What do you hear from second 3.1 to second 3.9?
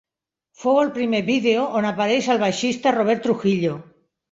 Trujillo.